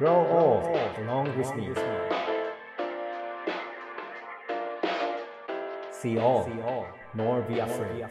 [0.00, 0.64] Grow old
[1.04, 1.74] along with me.
[5.92, 6.48] See all,
[7.14, 8.06] nor be afraid.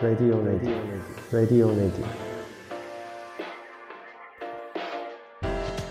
[0.00, 0.80] Radio Radio
[1.30, 2.06] Radio Radio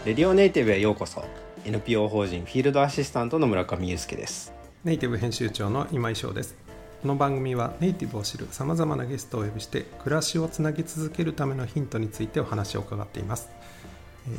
[0.06, 1.24] レディオネイティブへようこそ
[1.66, 4.52] NPO 法人フィールドアシスタントの村上裕介です
[4.84, 6.63] ネイティブ編集長の今井翔です
[7.04, 13.50] この番組はネイティブを知るさまざまなゲストをお呼びして暮らしをつなぎ続けるためのヒントについてお話を伺っています。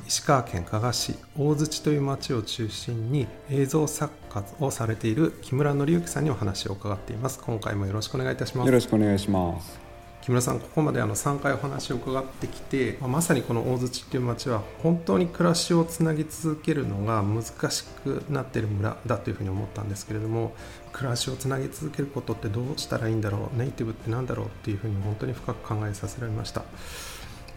[0.06, 7.38] 石川県加賀市大槌という町を中心に映像作家をされている木村紀之さんにお話を伺っています。
[7.44, 8.66] 今回もよろしくお願いいたします。
[8.66, 9.83] よろしくお願いします。
[10.24, 20.54] 木村さんここまであの3回お話を伺ってきてままさにこの大槌っていう町は本当に暮らしをつなぎ続けるのが難しくなってる村だというふうに思ったんですけれども
[20.94, 26.62] 暮らしをつなぎ続けることってどうしたらいいんだろうネイティブって何だろうっていうふうに本当に深く考えさせられました。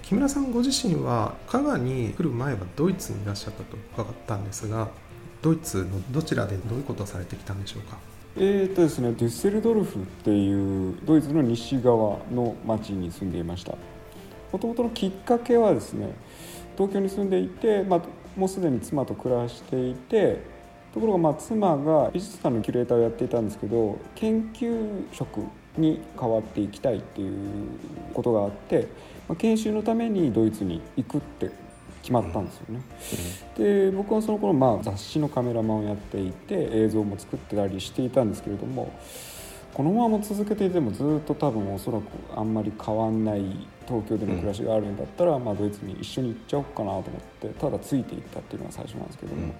[0.04, 4.90] 木村さんご自身は加賀に来る前はドイツにいらっしゃったと伺ったんですが
[5.42, 7.98] ドイツのどちらでどういうことをされてきたんでしょうか？
[8.40, 13.76] えーとですね、デュッセルドルフっていうドイツの西側の町に住んでいました。
[14.52, 16.14] もともとのきっかけはですね
[16.78, 18.02] 東京に住んでいて、まあ、
[18.36, 20.42] もうすでに妻と暮らしていて
[20.94, 25.40] ところがまあ妻が美術館のキュレーターをやっていたんですけど研究職
[25.76, 27.36] に変わっていきたいっていう
[28.14, 28.88] ことがあって、
[29.28, 31.50] まあ、研修のためにドイツに行くって
[32.08, 32.82] 決まったんですよね。
[33.58, 38.94] で僕はその頃まあ雑誌のカメラマンをやっていて映像も作ってたりしていたんですけれども
[39.74, 43.42] このまま続けていてもずっと多分おそらくあんまり変わんない
[43.86, 47.04] 東京での暮らしがあるんだったら、まあ、ドイツに一緒に行っちゃおうかなと思っ
[47.42, 49.54] てただついていったっていうのが最初なんですけども。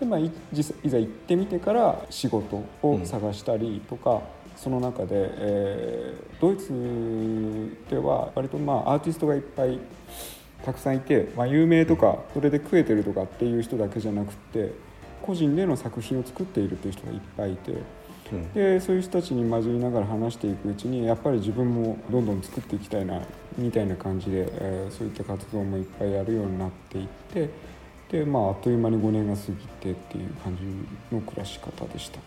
[0.00, 4.20] でまあ、い実いざ行ってみてから仕事を探したりとか、
[4.54, 9.78] その中で、えードイツでは割とまあアーティストがいっぱい
[10.64, 14.72] たくさんいて、まあ、有名とかそれで食えてるとかっていう人だけじゃなくて
[15.22, 17.72] 個人での作品を作っているっていう人がいっぱいいて。
[18.54, 23.22] でそういう人たちに交じりながら話していくうちにやっぱり自分もどんどん作っていきたいな
[23.56, 27.48] みたいな感じで、えーそういった活動もいっぱいやるようになっていって
[28.10, 32.18] で、まあ、あっという間に5年が過ぎてっていう感じの暮らし方でした。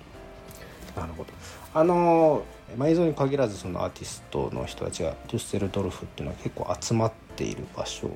[0.99, 1.29] なるほど
[1.73, 2.43] あの
[2.77, 8.09] まあ映像に限らずそのアーティストの人たちがデュッセルドルフっていうのは結構集まってている場所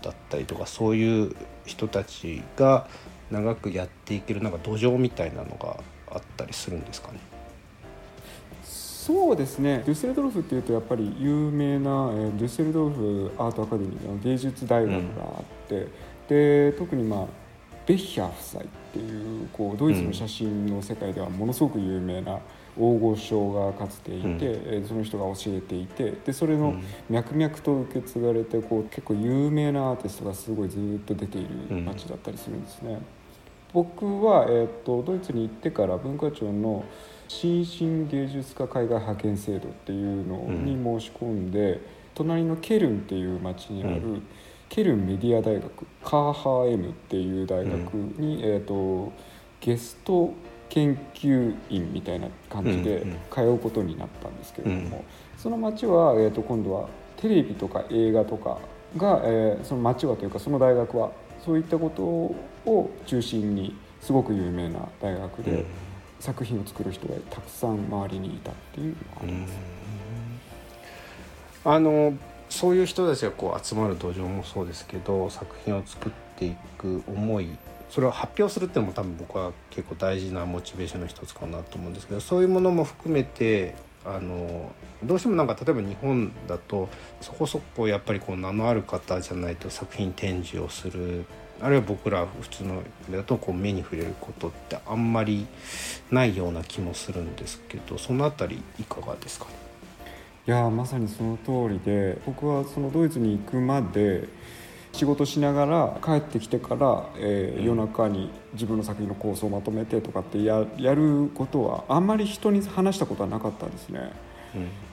[0.00, 2.88] だったりとかそういう人たちが
[3.30, 5.76] 長くやっていけるなんか土壌みたいなのが
[6.10, 7.18] あったりするんですかね？
[8.64, 15.88] そうですねデュッセルドルフっていうとやっぱり有名な、えデュッセルドルフアートアカデミーの芸術大学があって、
[16.28, 17.26] で特にまあ
[17.84, 22.38] ベッヒャー夫妻っていうこうドイツの写真の世界ではものすごく有名な
[22.78, 24.38] 大御所がかつていて、うん。
[24.40, 26.74] えーその人が教えていてでそれの
[27.08, 32.98] 脈々と受け継がれてこう結構有名なアーティストがすごいずっと出ている街だったりするんですね。
[33.72, 36.84] 僕は、えー、とドイツに行ってから文化庁の
[37.28, 41.80] 新進芸術家海外派遣制度っていうのに申し込んで、
[42.14, 44.22] 隣のケルンっていう町にある、うん。
[44.68, 49.12] ケルンメディア大学カーハー M っていう大学に、えー、と
[49.60, 50.32] ゲスト
[50.72, 55.04] 研究員みたいな感じで通うことになったんですけれども、
[55.36, 56.88] その町は、えー、と今度は
[57.18, 58.58] テレビとか映画とか
[58.96, 61.12] が、えーその町はというかその大学は
[61.44, 65.64] そういったことを中心にすごく有名な大学で、うん。
[66.22, 69.54] 作品を作る人がたくさん周りにいたっていうのがあります。
[71.64, 72.14] あの
[72.48, 77.48] そういう人たちがこう集まる土壌もそうですけど作品を作っていく思い
[77.92, 83.74] それを発表するっていうのも多分僕は結構大事なモチベーションの一つかなと思うんですけどそういうものも含めて
[84.06, 84.72] あの
[85.04, 86.88] どうしてもなんか例えば日本だと
[87.20, 91.26] そこそこやっぱりこう名のある方じゃないと作品展示をする
[91.60, 95.46] あるいは僕ら普通のだとこう目に触れることってあんまり
[96.10, 99.46] ないような気もするんですけどそのあたりいかがですか？
[100.48, 104.28] いやまさにその通りで僕はそのドイツに行くまで
[104.92, 114.12] 仕事しながら帰ってきてから、えー夜中に自分の作品の構想をまとめてとかってややることはあんまり人に話したことはなかったんですね。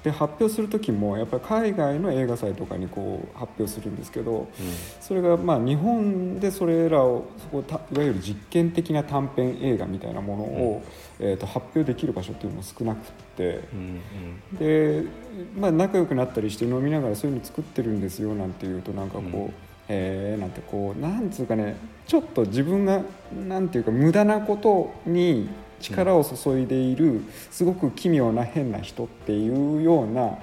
[0.04, 4.48] で発表する時もやっぱり海外の映画祭とかにこう発表するんですけど、
[5.02, 10.84] それがまあ日本でそれらをそこたいわゆる実験的な短編映画みたいなものを、
[11.20, 13.02] えー、と発表できる場所っていうのも少なくっ
[13.36, 13.62] て。
[13.74, 14.02] うん
[14.58, 15.04] で、
[15.58, 19.54] まあ、仲良くなったりして飲みながらそういうの作ってるんですよなんて言うとなんかこう、うん
[19.90, 21.76] えーなんてこうなんつうかね
[22.08, 23.02] ちょっと自分が
[23.48, 25.50] なんていうか無駄なことに
[25.82, 27.22] 力を注いでいる
[27.52, 30.38] すごく奇妙な変な人っていうような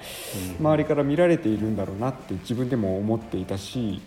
[0.59, 4.01] 周りから見られているんだろうなって自分でも思っていたし、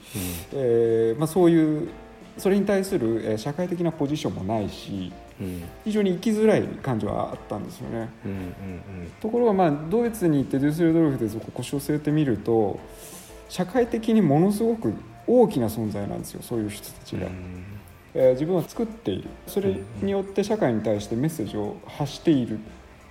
[0.54, 1.90] えーまあ、そういう
[2.38, 5.64] それに対するえー社会的なポジションもないしうん。
[5.86, 8.10] 非常に生きづらい感じはあったんですよね。
[8.26, 12.80] うんうんところがまあドイツに行ってデュッセルドルフでそこ腰を据えてみると
[13.50, 14.94] 社会的にものすごく
[15.28, 17.28] 大きな存在なんですよそういう人たちが、
[18.14, 19.30] えー自分は作っている。
[19.46, 22.60] それによって社会に対してメッセージを発している。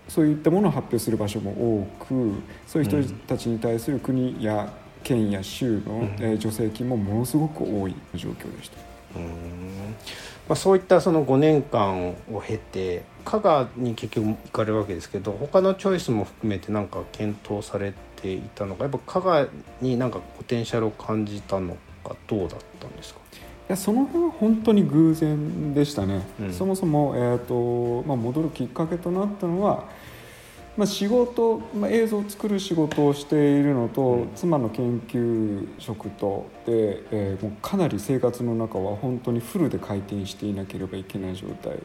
[0.09, 2.33] そういったものを発表する場所も多く
[2.67, 4.73] そういう人たちに対する国や
[5.05, 8.79] 県や州の、えー助成金もものすごく多い状況でした。
[9.17, 9.27] うん。
[10.49, 19.47] まあ、そういったその5年間を経て香川に結局行かれるわけですけど他のチョイスも含めて何か検討されていたのかやっぱ香川
[19.83, 21.77] になんかポテンシャルを感じたの
[22.09, 23.21] かどうだったんですか？
[23.69, 26.53] いやその辺は本当に偶然でしたね、うん。
[26.53, 29.85] そもそも、えーとまあ、戻るきっかけとなったのは、
[30.79, 34.31] まあ、仕事、まあ、映像を作る仕事をしているのと、うん。
[34.35, 41.73] 妻の研究職とで、えーもうかなり生活の中は本当にフルで回転していなければいけない状態。
[41.75, 41.81] で、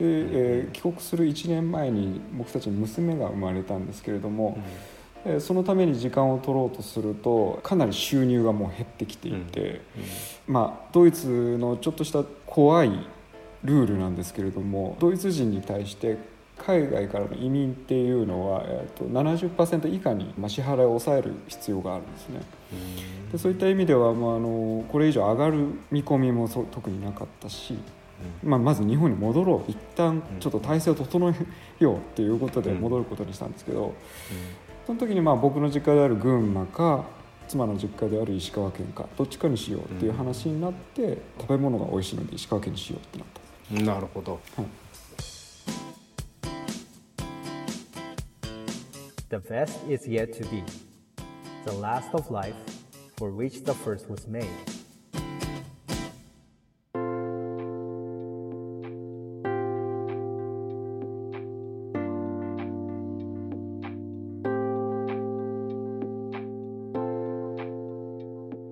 [0.00, 4.97] えー帰国する1年前に僕たちに娘が生まれたんですけれども、えー
[5.40, 9.80] そのために時間を取ろうとするとかなり収入がもう減ってきていて。
[10.48, 12.90] まあ、ドイツのちょっとした怖い
[13.64, 16.16] ルールなんですけれどもドイツ人に対して
[16.56, 22.40] 海外からの移民っていうのは、えー、と70%以下にまあ支払いを抑える必要があるんですね。
[23.30, 27.74] でそういった意味では、まあ、あのこれ以上上がる見込みも特になかったし、
[28.42, 29.70] まあ、まず日本に戻ろう。
[29.70, 33.94] 一旦ちょっと体制を整えようっていうことで戻ることにしたんですけど、
[34.88, 37.04] その時にまあ僕の実家である群馬か
[37.46, 44.40] 妻の実家である石川県かどっちかにしようっていう話になって、食べ物が美味しいので石川県にしようってなったなるほど
[49.28, 50.64] The best is yet to be.
[51.66, 52.54] The last of life,
[53.18, 54.46] for which the first was made.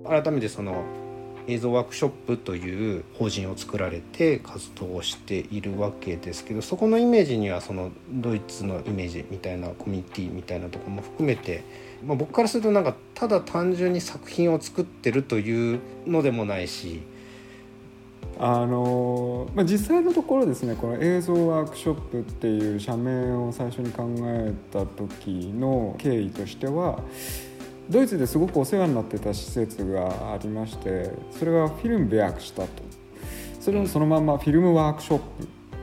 [0.08, 0.84] 改めてその
[1.48, 11.64] 映像ワークショップという法人を作られて活動をしているわけですけどそこのイメージにはそのドイツのイメージみたいなコミュニティみたいなとこも含めて、
[12.04, 17.02] まあ、僕からするとなんかただ単純に作品を作ってるというのでもないし。
[18.38, 27.00] あのまあ、実際のところですねこの映像ワークショップっていう社名を最初に考えた時の経緯としては
[27.88, 32.68] ドイツですごくお世話になってた施設がありましてそれがフィルムベアクしたと
[33.60, 35.24] それをそのままフィルムワークショップ、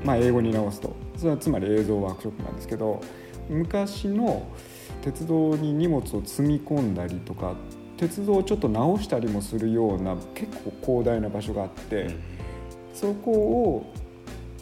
[0.04, 3.02] まあ、英語に直すとそれはつまり映像ワークショップなんですけど
[3.50, 4.48] 昔の
[5.02, 7.56] 鉄道に荷物を積み込んだりとか
[7.98, 12.34] 鉄道をちょっと直したりもするような結構広大な場所があって。
[12.94, 13.94] そこを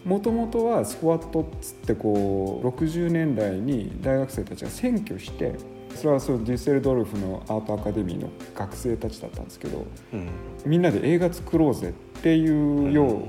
[0.05, 5.55] もともとはスクワットっつってこう60年代に大学生たちが占拠して
[5.95, 10.29] それはそうデュッセルドルフのアートアカデミーの学生たちだったんですけどうん。
[10.65, 13.23] みんなで映画作ろうぜっていうよ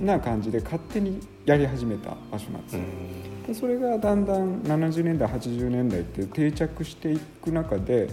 [0.00, 8.08] うな感じで勝手にやり始めた場所なんですそれがだんだん70年代80年代って定着していく中で、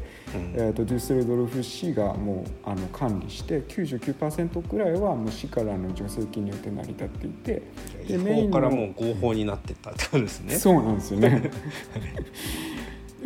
[0.54, 7.63] えー、とデュッセルドルフ市がもうあの管理して99%くらいはもう市からの助成金によって成り立っていて
[8.07, 10.56] 違法からもう合法になってったってことですね。
[10.56, 11.49] そうなんですよね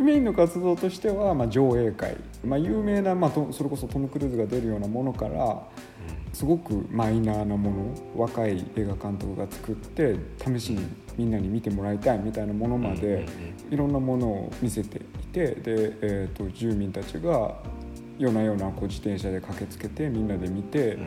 [0.02, 5.62] メインの活動としては、まあ、上映会、まあ、有名な、まあ、とそれこそトム・クルーズが出るようなものから
[6.32, 10.86] すごくマイナーなもの若い映画監督が作って試しに
[11.16, 13.26] みんなに見てもらいたいみたいなものまで
[13.70, 15.00] いろんなものを見せてい
[15.32, 17.56] てで、えー、と住民たちが
[18.18, 20.98] 夜な夜なこう自転車で駆けつけてみんなで見て、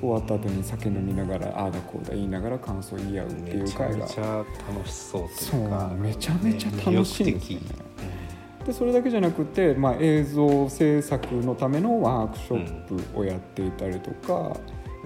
[0.00, 4.06] 終わった後に酒飲みながらああだこうだ言いながら感想を言い合うっていめちゃう会が。
[4.06, 7.93] めちゃ楽しそうとそいううかめちゃめちゃ楽しいんですよね
[8.64, 14.56] でそれだけじゃなくて、まあ、映像制作のためのワークショップをやっていたりとか、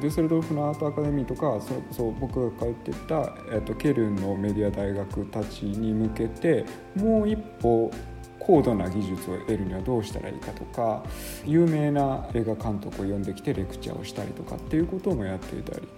[0.01, 7.91] デュッセルドルフのアートアカデミーとかそれこそ僕が通ってた、えっと、ケルンのメディア大学たちに向けてもう一歩
[8.39, 11.05] 高度な技術を得るにはどうしたらいいかとか
[11.45, 15.89] 有名な映画監督を呼んできてレクチャーをしたりとかっていうこともやっていたり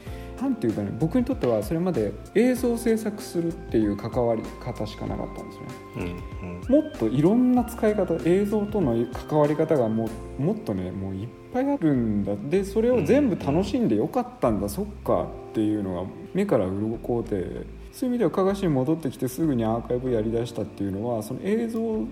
[0.40, 6.22] なんていうかね僕にとってはそれまで映像制作するっていう関わり方しかなかったんですよね。
[6.42, 8.94] うんうんもっといろんな使い方映像との
[9.28, 22.06] 関わり方がもうもっとねもういっぱいあるんだでそれを全部楽しんでよかったんだ、そっかっていうのが目から鱗でそういう意味では加賀市に戻ってきてすぐにアーカイブやりだしたっていうのはその映像を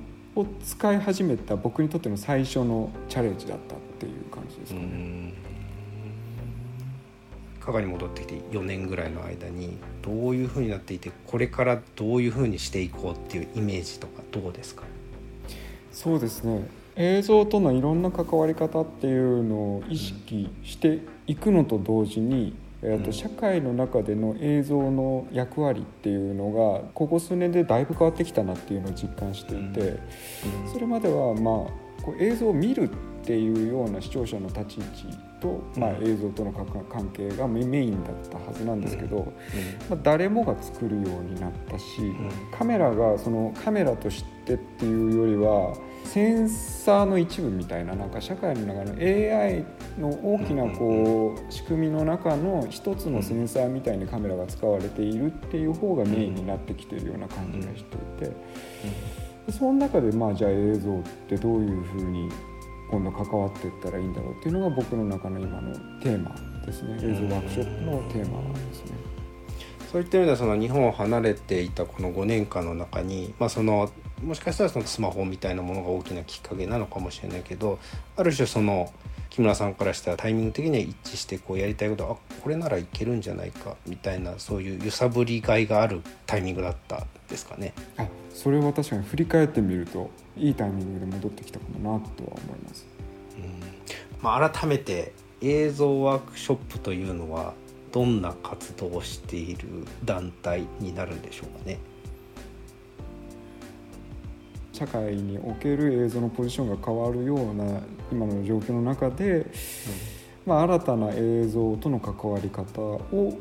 [0.64, 4.86] 使い始めた僕にとっての最初のチャレンジだったっていう感じですかね。
[7.68, 14.84] 加賀に戻ってきて4年ぐらいの間にどういうふうになっていてこれからどういうふうにしていこうっていうイメージとかどうですか？
[15.92, 16.66] そうですね。
[16.96, 29.98] 映像とのいろんな関わり方っていうのを意識していくのと同時に、えーと社会の中での映像の役割っていうのがここ数年でだいぶ変わってきたなっていうのを実感していて、
[30.72, 39.32] それまではまあこう映像を見るっていうような視聴者の立ち位置と、まあ、映像との関係がメインだったはずなんですけど、
[39.88, 41.84] まあ、誰もが作るようになったし、
[42.56, 49.64] カメラがそのカメラとしてっていうよりはセンサーの一部みたいななんか社会の中の AI
[49.98, 58.36] の大きなこう仕組みの中の一つのセンサーみたいにカメラが使われているっていう方がメインになってきているような感じがしていて
[59.58, 62.28] その中でまあじゃあ映像ってどういうふうに
[62.90, 66.34] 今度関わっていったらいいんだろうっていうのが僕の中の今のテーマ
[66.64, 68.92] ですね映像ワークショップのテーマなんですね。
[69.90, 73.90] そういった意味ではその日本を離れていたこの5年間の中に、まあ、その
[74.22, 77.78] もしかしたらそのスマホみたいなものが大きなきっかけなのかもしれないけど
[78.16, 78.92] ある種その
[79.30, 87.74] 木村さんからしたらタイミング的には一致してこうやりたいことあこれならいけるんじゃないかみたいなそういう揺さぶりがいがあるタイミングだったですかね。
[87.96, 92.86] あそれは確かに振り返ってみるといいタイミングで戻ってきたかもなとは思います。
[93.36, 93.60] うん
[94.22, 97.54] まあ、改めて映像ワークショップというのは
[97.92, 99.68] どんな活動をしている
[100.04, 101.78] 団体になるんでしょうかね。
[104.78, 107.80] 社会における映像のポジションが変わるような
[108.12, 109.44] 今の状況の中で、うん、
[110.46, 113.36] まあ、新たな映像との関わり方を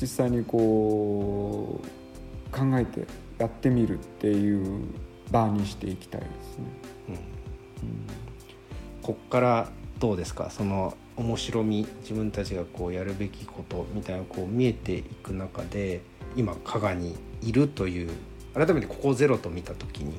[0.00, 3.06] 実際にこう考えて
[3.38, 4.88] やってみるっていう
[5.30, 6.64] 場にしていきたいですね。
[7.08, 7.20] うん、うん、
[9.02, 10.50] こっからどうですか？
[10.50, 16.00] その面白み自分たちがこうやるべきことみたいなこう見えていく中で
[16.34, 18.10] 今加賀にいるという
[18.54, 20.18] 改めてここゼロと見た時に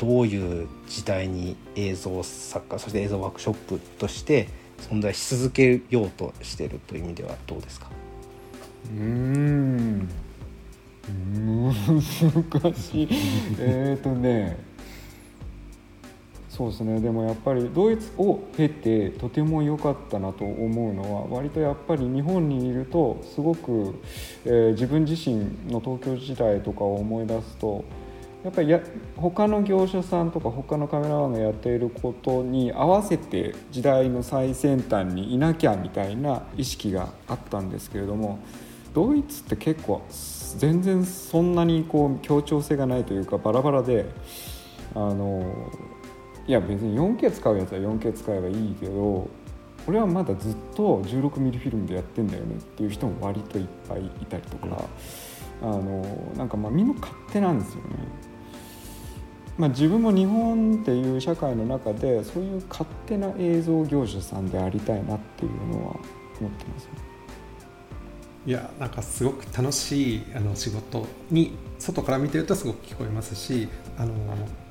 [0.00, 7.90] どういう時代に映像作家そして映像ワークショップとして存在し続けようとしているという意味ではどうですか？
[8.90, 10.08] うん。
[11.06, 13.08] 難しい。
[13.60, 14.56] えっとね。
[16.48, 17.00] そうですね。
[17.00, 23.94] でもやっぱりドイツを経てとても良かったなと思うのは割とやっぱり日本にいるとすごく、
[24.44, 25.36] えー、自分自身
[25.70, 27.84] の東京時代とかを思い出すと
[28.44, 28.80] やっぱりや
[29.16, 38.38] 他の業者さんとか他のカメラマンがやっていることに合わせて時代の最先端にいなきゃみたいな意識があったんですけれども
[38.94, 40.02] ドイツって結構
[40.56, 44.06] 全然そんなにこう協調性がないというかバラバラで
[44.94, 45.70] あの
[46.46, 49.28] いや別に 4K 使うやつは 4K 使えばいいけど
[49.86, 54.84] 俺はまだずっと16ミリフィルムでやってんだよねっていう人も割といっぱいいたりとか、
[55.62, 56.02] あの
[56.36, 58.29] なんかまあみんな勝手なんですよね。
[59.60, 65.96] まあ、自分も日本っていう社会の中でそういう勝手な映像業者さんでありたいなっていうのは
[66.40, 66.92] 思ってます、ね、
[68.46, 74.14] いやなんかすごく楽しいあの仕事に外から見てるとすごく聞こえますしあの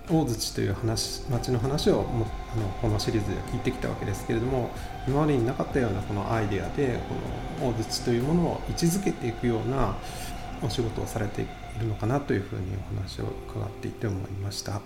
[0.10, 4.72] 大槌という話町の話をもあのこのシリーズで聞いてきたわけですけれども
[5.08, 7.00] 今までになかったようなこのアイデアで
[7.60, 9.96] この大槌というものを位置づけていくような
[10.64, 11.50] お仕事をされていく
[11.80, 14.82] るのかなというふうにお話を伺っていて思いました。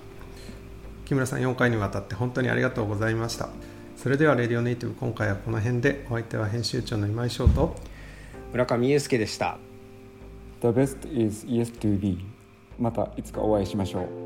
[1.06, 3.50] 木村さん4回にわたって本当にありがとうございました。
[3.98, 7.76] それではレディオネイティブ今回はこの辺でお相手は編集長の今井翔と
[8.52, 9.58] 村上裕介でした。
[10.62, 12.26] The best is yes to be
[12.80, 14.23] またいつかお会いしましょう